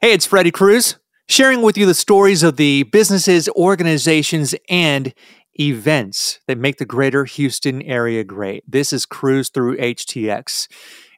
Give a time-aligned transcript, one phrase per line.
[0.00, 0.96] Hey, it's Freddie Cruz,
[1.28, 5.12] sharing with you the stories of the businesses, organizations, and
[5.58, 8.62] events that make the greater Houston area great.
[8.64, 10.68] This is Cruz through HTX.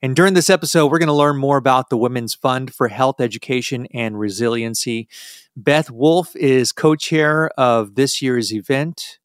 [0.00, 3.20] And during this episode, we're going to learn more about the Women's Fund for Health
[3.20, 5.08] Education and Resiliency.
[5.54, 9.18] Beth Wolff is co chair of this year's event,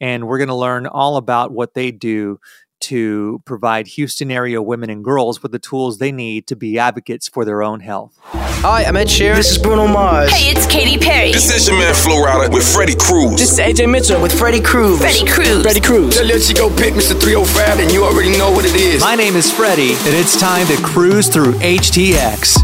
[0.00, 2.38] and we're going to learn all about what they do
[2.80, 7.28] to provide Houston area women and girls with the tools they need to be advocates
[7.28, 8.18] for their own health.
[8.24, 9.36] Hi, I'm Ed Sheeran.
[9.36, 10.30] This is Bruno Mars.
[10.30, 11.32] Hey, it's Katy Perry.
[11.32, 13.38] This is your man Flo Rida with Freddie Cruz.
[13.38, 14.98] This is AJ Mitchell with Freddie Cruz.
[14.98, 15.62] Freddie Cruz.
[15.62, 16.14] Freddie Cruz.
[16.14, 17.18] Just let you go pick Mr.
[17.20, 19.00] 305 and you already know what it is.
[19.00, 22.56] My name is Freddie, and it's time to cruise through HTX.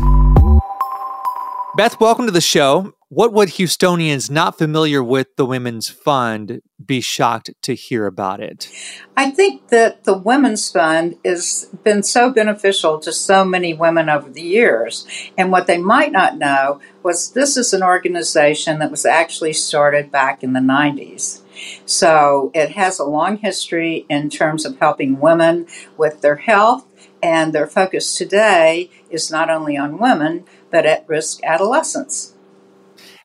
[1.77, 2.95] Beth, welcome to the show.
[3.09, 8.69] What would Houstonians not familiar with the Women's Fund be shocked to hear about it?
[9.16, 14.28] I think that the Women's Fund has been so beneficial to so many women over
[14.28, 15.06] the years.
[15.38, 20.11] And what they might not know was this is an organization that was actually started
[20.11, 21.42] back in the 90s.
[21.84, 26.84] So it has a long history in terms of helping women with their health,
[27.23, 32.33] and their focus today is not only on women, but at risk adolescents.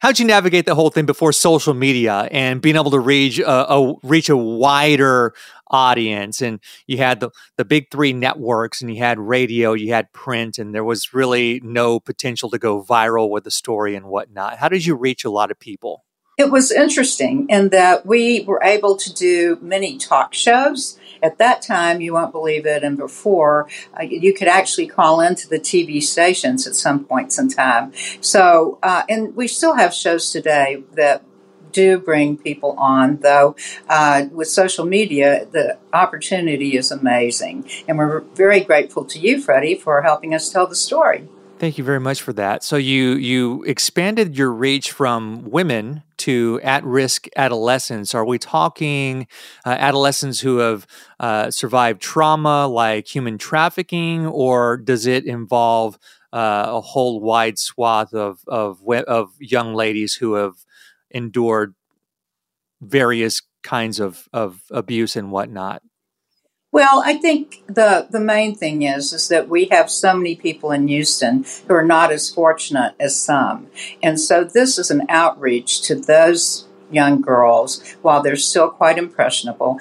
[0.02, 3.72] How'd you navigate the whole thing before social media and being able to reach a,
[3.72, 5.36] a reach a wider
[5.70, 6.42] audience?
[6.42, 10.58] And you had the the big three networks, and you had radio, you had print,
[10.58, 14.58] and there was really no potential to go viral with the story and whatnot.
[14.58, 16.04] How did you reach a lot of people?
[16.42, 20.98] It was interesting in that we were able to do many talk shows.
[21.22, 25.48] At that time, you won't believe it, and before, uh, you could actually call into
[25.48, 27.94] the TV stations at some points in time.
[28.22, 31.24] So, uh, and we still have shows today that
[31.72, 33.56] do bring people on, though
[33.88, 37.70] uh, with social media, the opportunity is amazing.
[37.88, 41.30] And we're very grateful to you, Freddie, for helping us tell the story.
[41.60, 42.64] Thank you very much for that.
[42.64, 48.16] So you you expanded your reach from women to at-risk adolescents.
[48.16, 49.28] Are we talking
[49.66, 50.88] uh, adolescents who have
[51.20, 55.98] uh, survived trauma like human trafficking, or does it involve
[56.34, 60.56] uh, a whole wide swath of of of young ladies who have
[61.12, 61.76] endured
[62.82, 65.82] various kinds of of abuse and whatnot?
[66.72, 70.72] Well, I think the the main thing is is that we have so many people
[70.72, 73.68] in Houston who are not as fortunate as some,
[74.02, 79.80] and so this is an outreach to those young girls while they're still quite impressionable,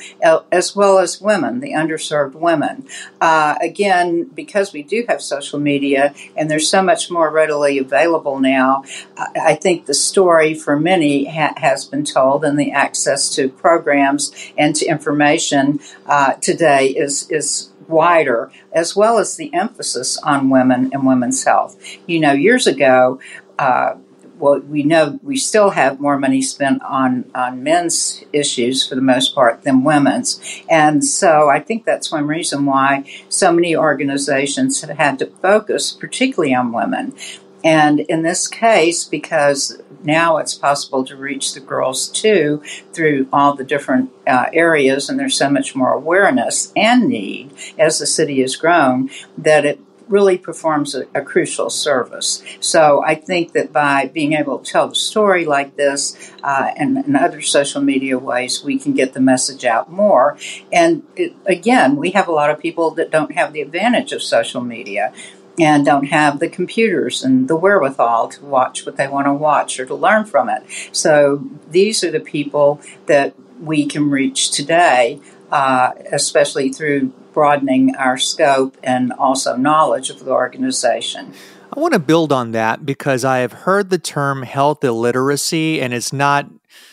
[0.52, 2.86] as well as women, the underserved women.
[3.20, 8.38] Uh, again, because we do have social media and there's so much more readily available
[8.38, 8.82] now,
[9.16, 14.32] I think the story for many ha- has been told, and the access to programs
[14.56, 20.90] and to information uh, today is is wider, as well as the emphasis on women
[20.92, 21.76] and women's health.
[22.06, 23.20] You know, years ago.
[23.58, 23.96] Uh,
[24.40, 29.00] well, we know we still have more money spent on, on men's issues for the
[29.00, 30.40] most part than women's.
[30.68, 35.92] And so I think that's one reason why so many organizations have had to focus
[35.92, 37.14] particularly on women.
[37.62, 42.62] And in this case, because now it's possible to reach the girls too
[42.92, 47.98] through all the different uh, areas, and there's so much more awareness and need as
[47.98, 49.78] the city has grown, that it
[50.10, 52.42] really performs a, a, crucial service.
[52.58, 56.96] So I think that by being able to tell the story like this uh, and,
[56.98, 60.36] and, other social media ways, we can get the message out more.
[60.72, 64.22] And it, again, we have a lot of people that don't have the advantage of
[64.22, 65.12] social media
[65.58, 69.78] and don't have the computers and the wherewithal to watch what they want to watch
[69.78, 70.62] or to learn from it.
[70.92, 78.18] So these are the people that we can reach today, uh, especially through broadening our
[78.18, 81.32] scope and also knowledge of the organization.
[81.72, 85.94] I want to build on that because I have heard the term health illiteracy, and
[85.94, 86.46] it's not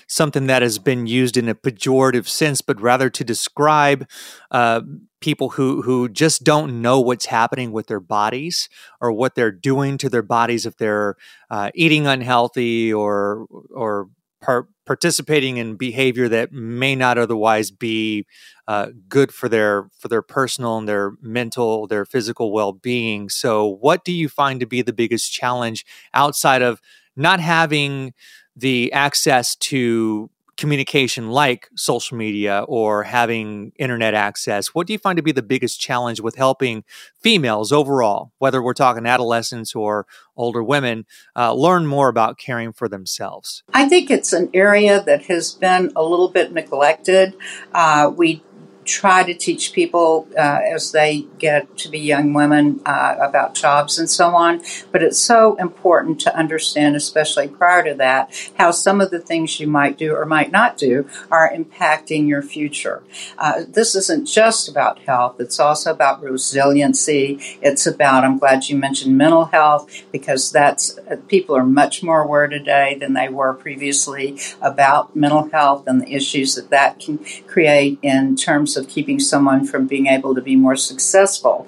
[0.07, 4.07] something that has been used in a pejorative sense, but rather to describe
[4.51, 4.81] uh,
[5.19, 8.69] people who who just don't know what's happening with their bodies
[9.01, 11.16] or what they're doing to their bodies if they're
[11.50, 14.09] uh, eating unhealthy or or
[14.41, 18.25] par- participating in behavior that may not otherwise be
[18.67, 23.29] uh, good for their for their personal and their mental their physical well-being.
[23.29, 26.81] So what do you find to be the biggest challenge outside of
[27.16, 28.13] not having
[28.55, 35.18] the access to communication like social media or having internet access, what do you find
[35.18, 36.84] to be the biggest challenge with helping
[37.20, 40.06] females overall, whether we're talking adolescents or
[40.36, 41.06] older women,
[41.36, 43.64] uh, learn more about caring for themselves?
[43.74, 47.36] I think it's an area that has been a little bit neglected.
[47.74, 48.44] Uh, we
[48.87, 53.99] try to teach people uh, as they get to be young women uh, about jobs
[53.99, 54.61] and so on.
[54.91, 59.59] But it's so important to understand, especially prior to that, how some of the things
[59.59, 63.03] you might do or might not do are impacting your future.
[63.37, 67.39] Uh, this isn't just about health, it's also about resiliency.
[67.61, 72.22] It's about, I'm glad you mentioned mental health because that's, uh, people are much more
[72.22, 77.19] aware today than they were previously about mental health and the issues that that can
[77.47, 81.68] create in terms of keeping someone from being able to be more successful.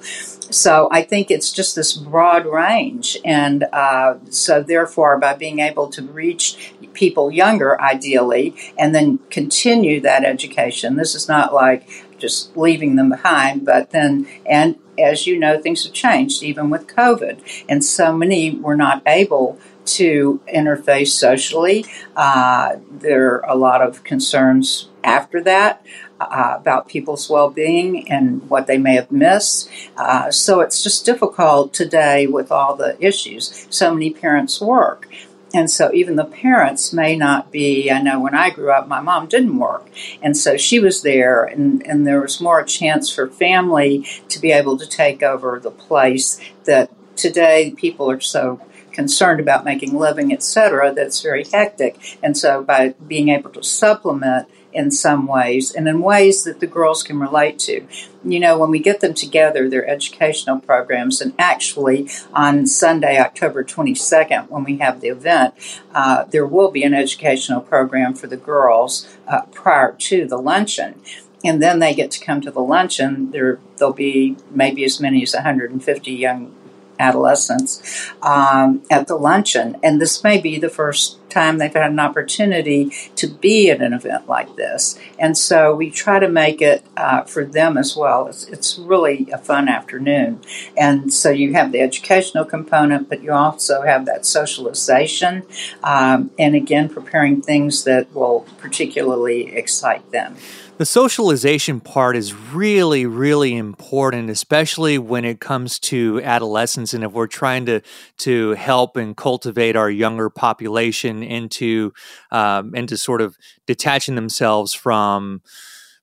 [0.52, 3.18] So I think it's just this broad range.
[3.24, 10.02] And uh, so, therefore, by being able to reach people younger, ideally, and then continue
[10.02, 15.40] that education, this is not like just leaving them behind, but then, and as you
[15.40, 17.64] know, things have changed even with COVID.
[17.70, 21.86] And so many were not able to interface socially.
[22.16, 25.84] Uh, there are a lot of concerns after that
[26.20, 29.70] uh, about people's well being and what they may have missed.
[29.98, 33.68] Uh, so it's just difficult today with all the issues.
[33.70, 35.08] So many parents work.
[35.54, 39.02] And so even the parents may not be, I know when I grew up, my
[39.02, 39.90] mom didn't work.
[40.22, 44.40] And so she was there, and, and there was more a chance for family to
[44.40, 48.62] be able to take over the place that today people are so
[48.92, 52.18] concerned about making living, etc., that's very hectic.
[52.22, 56.68] And so by being able to supplement in some ways and in ways that the
[56.68, 57.86] girls can relate to.
[58.24, 63.64] You know, when we get them together, their educational programs, and actually on Sunday, October
[63.64, 65.54] 22nd, when we have the event,
[65.94, 71.02] uh, there will be an educational program for the girls uh, prior to the luncheon
[71.44, 73.32] and then they get to come to the luncheon.
[73.32, 76.54] There, there'll be maybe as many as 150 young
[77.00, 79.78] adolescents um, at the luncheon.
[79.82, 83.94] And this may be the first time they've had an opportunity to be at an
[83.94, 85.00] event like this.
[85.18, 88.28] And so we try to make it uh, for them as well.
[88.28, 90.40] It's, it's, really a fun afternoon.
[90.78, 95.44] And so you have the educational component, but you also have that socialization.
[95.84, 100.38] Um, and again, preparing things that will particularly excite them.
[100.80, 106.94] The socialization part is really, really important, especially when it comes to adolescence.
[106.94, 107.82] And if we're trying to
[108.20, 111.92] to help and cultivate our younger population into
[112.32, 113.36] um, into sort of
[113.66, 115.42] detaching themselves from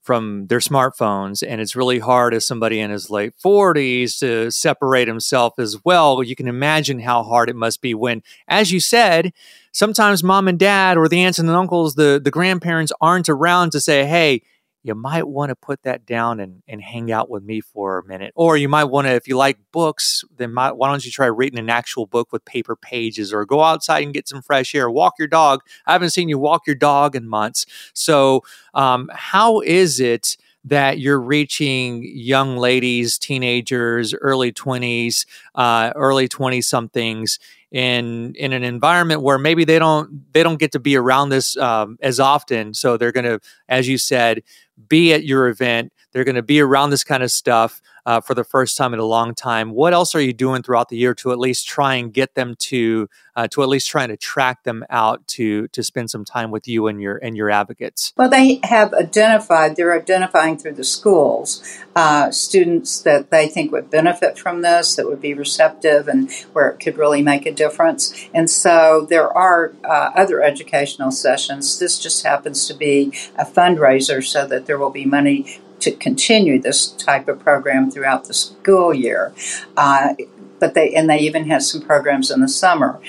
[0.02, 5.08] from their smartphones and it's really hard as somebody in his late 40s to separate
[5.08, 9.32] himself as well you can imagine how hard it must be when as you said
[9.73, 13.73] sometimes mom and dad or the aunts and the uncles the the grandparents aren't around
[13.73, 14.43] to say hey
[14.87, 18.06] you might want to put that down and, and hang out with me for a
[18.06, 18.33] minute.
[18.37, 21.27] Or you might want to, if you like books, then might, why don't you try
[21.27, 24.88] reading an actual book with paper pages or go outside and get some fresh air,
[24.88, 25.61] walk your dog.
[25.87, 27.67] I haven't seen you walk your dog in months.
[27.94, 28.44] So,
[28.75, 30.37] um, how is it?
[30.69, 35.25] that you're reaching young ladies, teenagers, early 20s,
[35.55, 37.38] uh, early 20 somethings
[37.73, 41.56] in in an environment where maybe they don't they don't get to be around this
[41.56, 42.75] um, as often.
[42.75, 44.43] So they're going to, as you said,
[44.88, 45.93] be at your event.
[46.12, 49.00] They're going to be around this kind of stuff uh, for the first time in
[49.00, 49.73] a long time.
[49.73, 52.55] What else are you doing throughout the year to at least try and get them
[52.61, 56.50] to uh, to at least try and attract them out to to spend some time
[56.50, 58.12] with you and your and your advocates?
[58.17, 59.76] Well, they have identified.
[59.76, 61.62] They're identifying through the schools
[61.97, 66.69] uh, students that they think would benefit from this, that would be receptive, and where
[66.69, 68.29] it could really make a difference.
[68.35, 71.78] And so there are uh, other educational sessions.
[71.78, 76.61] This just happens to be a fundraiser so that there will be money to continue
[76.61, 79.33] this type of program throughout the school year.
[79.76, 80.14] Uh,
[80.59, 83.00] but they and they even have some programs in the summer.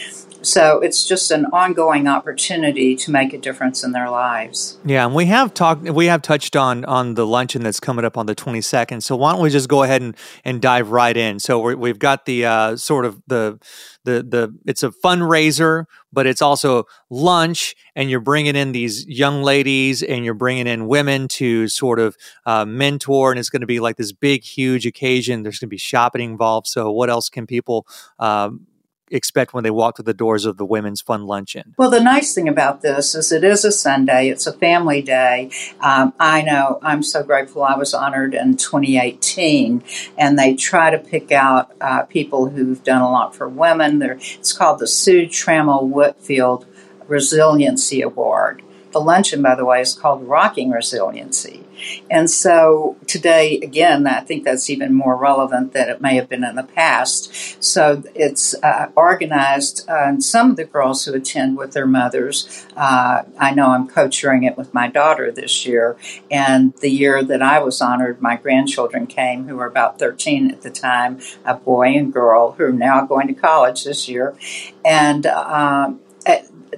[0.42, 4.78] So it's just an ongoing opportunity to make a difference in their lives.
[4.86, 8.18] Yeah, and we have talked, we have touched on on the luncheon that's coming up
[8.18, 9.04] on the 22nd.
[9.04, 10.16] So why don't we just go ahead and,
[10.46, 11.40] and dive right in?
[11.40, 13.60] So we have got the uh, sort of the
[14.04, 19.44] the the it's a fundraiser, but it's also lunch, and you're bringing in these young
[19.44, 22.16] ladies and you're bringing in women to sort of
[22.46, 25.44] uh, mentor, and it's going to be like this big, huge occasion.
[25.44, 26.68] There's going to be shopping involved.
[26.68, 27.86] So what else can people
[28.20, 28.66] um,
[29.12, 31.74] expect when they walk through the doors of the Women's Fund luncheon?
[31.78, 35.50] Well, the nice thing about this is it is a Sunday, it's a family day.
[35.80, 39.84] Um, I know I'm so grateful I was honored in 2018,
[40.18, 44.00] and they try to pick out uh, people who've done a lot for women.
[44.00, 46.66] They're, it's called the Sue Trammell Whitfield
[47.08, 48.62] Resiliency Award.
[48.92, 51.67] The luncheon, by the way, is called Rocking Resiliency.
[52.10, 56.44] And so today, again, I think that's even more relevant than it may have been
[56.44, 57.64] in the past.
[57.64, 62.66] So it's uh, organized, uh, and some of the girls who attend with their mothers,
[62.76, 65.98] uh, I know I'm co chairing it with my daughter this year.
[66.32, 70.62] And the year that I was honored, my grandchildren came, who were about 13 at
[70.62, 74.36] the time, a boy and girl, who are now going to college this year.
[74.84, 76.00] And um,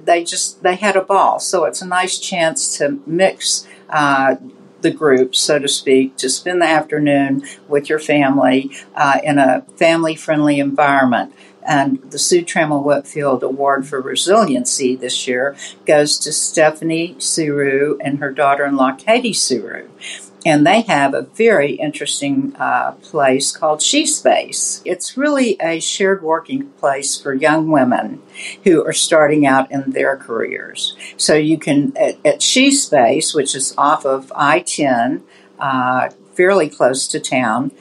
[0.04, 1.38] they just they had a ball.
[1.38, 4.36] So it's a nice chance to mix uh,
[4.82, 9.62] the group, so to speak, to spend the afternoon with your family uh, in a
[9.76, 11.34] family friendly environment.
[11.62, 15.54] And the Sue Trammell Whitfield Award for Resiliency this year
[15.86, 19.88] goes to Stephanie Suru and her daughter in law, Katie Suru
[20.44, 24.80] and they have a very interesting uh, place called She Space.
[24.84, 28.22] It's really a shared working place for young women
[28.64, 30.96] who are starting out in their careers.
[31.16, 35.22] So you can, at, at She Space, which is off of I 10,
[35.58, 37.72] uh, fairly close to town,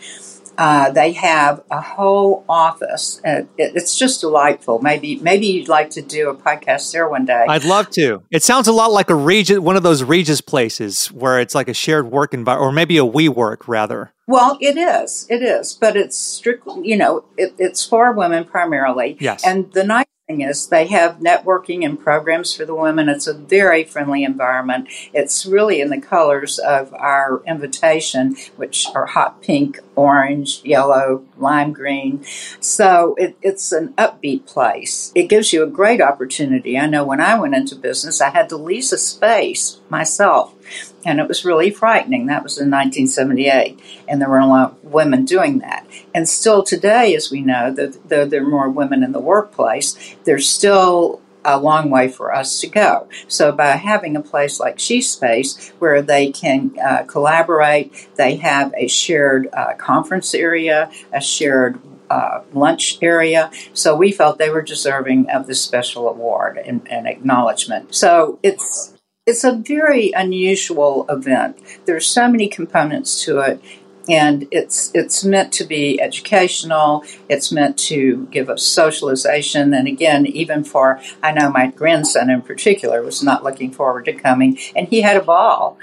[0.60, 3.22] uh, they have a whole office.
[3.25, 4.80] Uh, it, it's just delightful.
[4.80, 7.46] Maybe maybe you'd like to do a podcast there one day.
[7.48, 8.24] I'd love to.
[8.30, 11.70] It sounds a lot like a Regus, one of those Regus places where it's like
[11.70, 14.12] a shared work environment, or maybe a WeWork rather.
[14.28, 15.25] Well, it is.
[15.30, 19.18] It is, but it's strictly, you know, it, it's for women primarily.
[19.20, 19.48] Yes.
[19.48, 23.10] And the nice thing is they have networking and programs for the women.
[23.10, 24.88] It's a very friendly environment.
[25.13, 31.74] It's really in the colors of our invitation, which are hot pink, orange, yellow, lime
[31.74, 32.24] green.
[32.62, 35.12] So it, it's an upbeat place.
[35.13, 36.77] It gives you a great opportunity.
[36.77, 40.56] I know when I went into business, I had to lease a space myself
[41.06, 42.27] and it was really frightening.
[42.27, 45.86] That was in 1978, and there were a lot of women doing that.
[46.13, 50.50] And still today, as we know, though there are more women in the workplace, there's
[50.50, 53.08] still a long way for us to go.
[53.27, 58.74] So by having a place like She Space where they can uh, collaborate, they have
[58.77, 61.79] a shared uh, conference area, a shared
[62.10, 63.51] uh, lunch area.
[63.74, 67.96] So we felt they were deserving of this special award and, and acknowledgement.
[67.96, 71.60] So it's it's a very unusual event.
[71.86, 73.62] There's so many components to it,
[74.10, 77.04] and it's it's meant to be educational.
[77.30, 82.42] It's meant to give us socialization, and again, even for I know my grandson in
[82.42, 85.78] particular was not looking forward to coming, and he had a ball,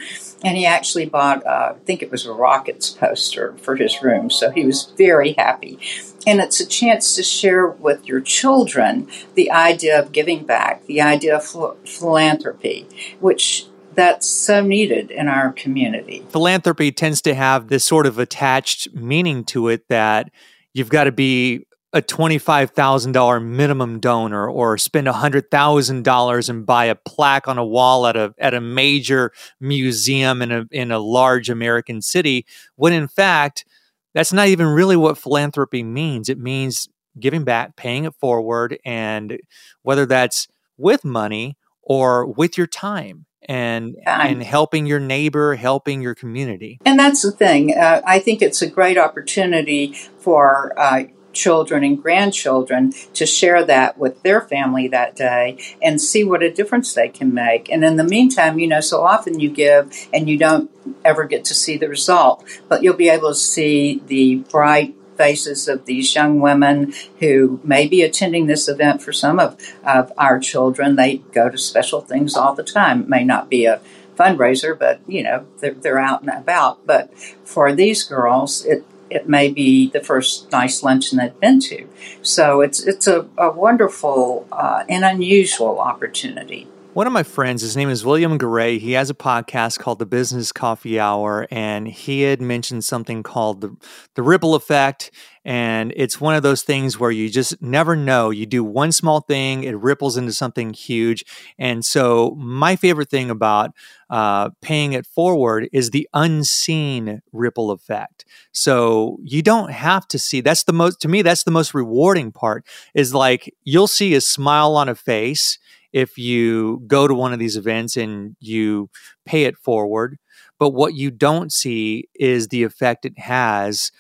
[0.45, 4.31] and he actually bought uh, I think it was a Rockets poster for his room,
[4.31, 5.79] so he was very happy.
[6.27, 11.01] And it's a chance to share with your children the idea of giving back, the
[11.01, 12.89] idea of philanthropy,
[13.21, 13.67] which
[13.97, 16.25] that's so needed in our community.
[16.29, 20.31] Philanthropy tends to have this sort of attached meaning to it that
[20.75, 27.49] you've got to be a $25,000 minimum donor or spend $100,000 and buy a plaque
[27.49, 32.03] on a wall at a at a major museum in a in a large American
[32.03, 33.65] city when in fact
[34.13, 36.29] that's not even really what philanthropy means.
[36.29, 36.89] It means
[37.19, 39.39] giving back, paying it forward, and
[39.83, 46.15] whether that's with money or with your time and and helping your neighbor, helping your
[46.15, 46.79] community.
[46.85, 47.77] And that's the thing.
[47.77, 51.05] Uh, I think it's a great opportunity for uh,
[51.37, 56.51] children and grandchildren to share that with their family that day and see what a
[56.51, 57.71] difference they can make.
[57.71, 60.71] And in the meantime, you know, so often you give and you don't
[61.05, 65.69] ever get to see the result, but you'll be able to see the bright faces
[65.69, 70.39] of these young women who may be attending this event for some of, of our
[70.39, 70.97] children.
[70.97, 73.03] They go to special things all the time.
[73.03, 73.81] It may not be a
[74.17, 76.87] fundraiser, but you know, they're, they're out and about.
[76.87, 81.89] But for these girls, it, it may be the first nice luncheon they've been to.
[82.23, 86.67] So it's it's a, a wonderful uh, and unusual opportunity.
[86.97, 88.79] One of my friends, his name is William Garay.
[88.79, 93.61] He has a podcast called The Business Coffee Hour, and he had mentioned something called
[93.61, 93.77] the,
[94.15, 95.11] the ripple effect.
[95.45, 98.31] And it's one of those things where you just never know.
[98.31, 101.27] You do one small thing, it ripples into something huge.
[101.59, 103.73] And so, my favorite thing about
[104.09, 108.25] uh, paying it forward is the unseen ripple effect.
[108.53, 112.33] So, you don't have to see that's the most, to me, that's the most rewarding
[112.33, 115.59] part is like you'll see a smile on a face
[115.93, 118.91] if you go to one of these events and you
[119.25, 120.19] pay it forward.
[120.59, 123.93] But what you don't see is the effect it has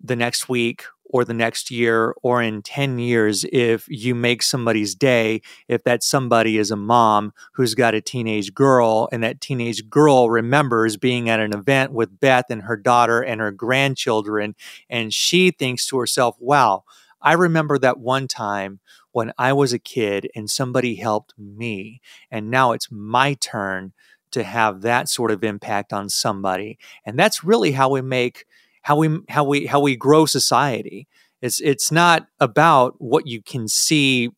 [0.00, 4.94] the next week or the next year or in 10 years if you make somebody's
[4.94, 9.88] day, if that somebody is a mom who's got a teenage girl and that teenage
[9.88, 14.54] girl remembers being at an event with Beth and her daughter and her grandchildren,
[14.90, 16.84] and she thinks to herself, wow,
[17.22, 18.80] I remember that one time
[19.16, 22.02] when I was a kid and somebody helped me.
[22.30, 23.94] And now it's my turn
[24.32, 26.78] to have that sort of impact on somebody.
[27.06, 28.44] And that's really how we make
[28.82, 31.08] how we how we how we grow society.
[31.40, 34.32] It's it's not about what you can see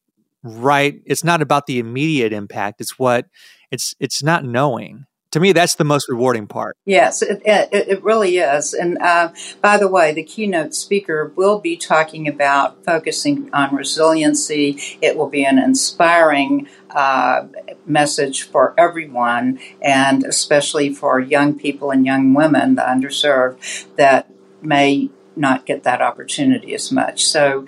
[0.45, 1.03] right.
[1.05, 2.81] It's not about the immediate impact.
[2.81, 3.27] It's what
[3.73, 6.77] it's it's not knowing to me, that's the most rewarding part.
[6.85, 8.73] Yes, it, it, it really is.
[8.73, 14.81] And uh, by the way, the keynote speaker will be talking about focusing on resiliency.
[15.03, 17.47] It will be an inspiring uh,
[17.85, 24.31] message for everyone, and especially for young people and young women, the underserved, that
[24.63, 27.25] may not get that opportunity as much.
[27.25, 27.67] So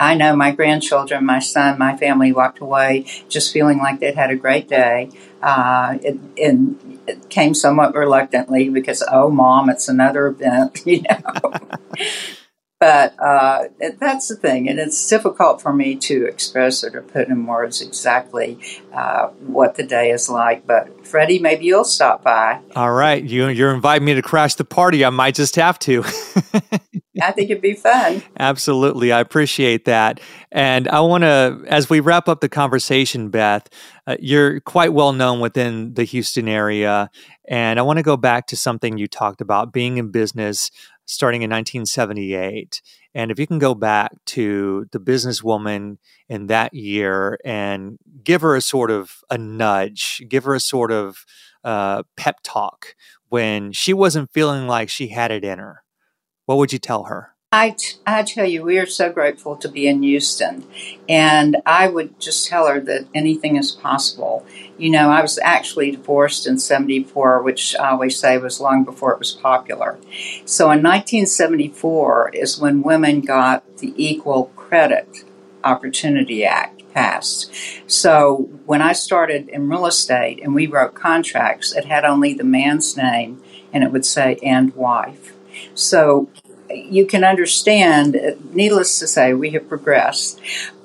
[0.00, 4.30] I know my grandchildren, my son, my family walked away just feeling like they'd had
[4.30, 5.10] a great day.
[5.40, 5.98] Uh,
[6.36, 6.91] and it
[7.28, 11.52] came somewhat reluctantly because, oh, mom, it's another event, you know.
[12.82, 13.68] But uh,
[14.00, 17.80] that's the thing, and it's difficult for me to express or to put in words
[17.80, 18.58] exactly
[18.92, 20.66] uh, what the day is like.
[20.66, 22.58] But Freddie, maybe you'll stop by.
[22.74, 25.04] All right, you you're inviting me to crash the party.
[25.04, 26.02] I might just have to.
[27.22, 28.24] I think it'd be fun.
[28.36, 29.12] Absolutely.
[29.12, 30.18] I appreciate that.
[30.50, 33.68] And I want to, as we wrap up the conversation, Beth,
[34.06, 37.10] uh, you're quite well known within the Houston area.
[37.46, 40.70] And I want to go back to something you talked about being in business
[41.12, 42.82] starting in 1978.
[43.14, 48.56] And if you can go back to the businesswoman in that year and give her
[48.56, 51.24] a sort of a nudge, give her a sort of
[51.62, 52.94] uh, pep talk
[53.28, 55.82] when she wasn't feeling like she had it in her
[56.46, 57.31] what would you tell her?
[57.54, 60.66] I, I tell you, we are so grateful to be in Houston.
[61.06, 64.46] And I would just tell her that anything is possible.
[64.78, 69.12] You know, I was actually divorced in 74, which I always say was long before
[69.12, 69.98] it was popular.
[70.46, 75.24] So in 1974 is when women got the Equal Credit
[75.62, 77.52] Opportunity Act passed.
[77.86, 82.44] So when I started in real estate and we wrote contracts, it had only the
[82.44, 83.42] man's name
[83.74, 85.34] and it would say and wife.
[85.74, 86.30] So
[86.74, 88.16] you can understand,
[88.52, 90.40] needless to say, we have progressed,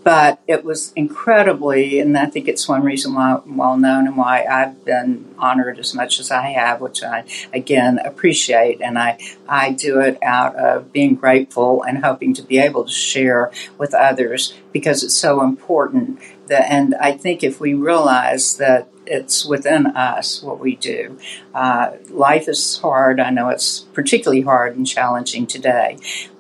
[0.08, 4.16] but it was incredibly, and I think it's one reason why I'm well known and
[4.16, 9.20] why I've been honored as much as I have, which I again appreciate, and I,
[9.50, 13.94] I do it out of being grateful and hoping to be able to share with
[13.94, 16.22] others because it's so important.
[16.48, 21.18] That, and I think if we realize that it's within us what we do.
[21.54, 23.20] Uh, life is hard.
[23.20, 25.98] I know it's particularly hard and challenging today.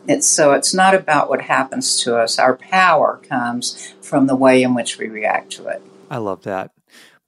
[0.07, 2.39] It's so it's not about what happens to us.
[2.39, 5.81] Our power comes from the way in which we react to it.
[6.09, 6.71] I love that.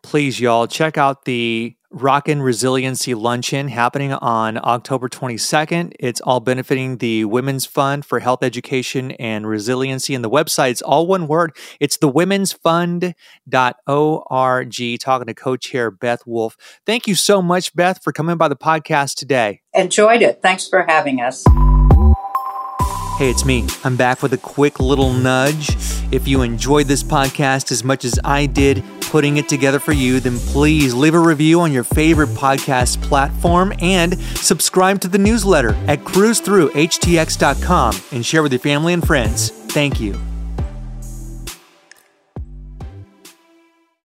[0.02, 5.94] Please, y'all, check out the Rockin' Resiliency Luncheon happening on October 22nd.
[6.00, 10.14] It's all benefiting the Women's Fund for Health Education and Resiliency.
[10.14, 11.56] And the website's all one word.
[11.80, 15.00] It's the womensfund.org.
[15.00, 16.58] Talking to co chair Beth Wolff.
[16.86, 19.62] Thank you so much, Beth, for coming by the podcast today.
[19.74, 20.42] Enjoyed it.
[20.42, 21.44] Thanks for having us.
[23.20, 23.68] Hey, it's me.
[23.84, 25.76] I'm back with a quick little nudge.
[26.10, 30.22] If you enjoyed this podcast as much as I did putting it together for you,
[30.22, 35.72] then please leave a review on your favorite podcast platform and subscribe to the newsletter
[35.90, 39.50] at cruzthroughhtx.com and share with your family and friends.
[39.50, 40.18] Thank you.